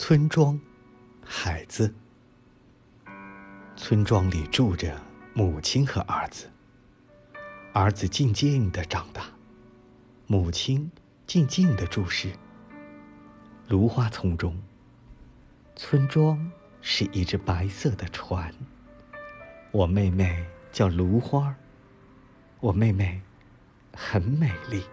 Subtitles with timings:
[0.00, 0.58] 村庄，
[1.24, 1.92] 孩子。
[3.74, 4.96] 村庄里住着
[5.34, 6.48] 母亲和儿子，
[7.72, 9.24] 儿子静静的长大，
[10.28, 10.88] 母亲
[11.26, 12.30] 静静的注视。
[13.66, 14.56] 芦花丛中，
[15.74, 16.48] 村庄
[16.80, 18.54] 是一只白色的船，
[19.72, 21.56] 我妹妹叫芦花，
[22.60, 23.20] 我妹妹
[23.92, 24.84] 很美丽。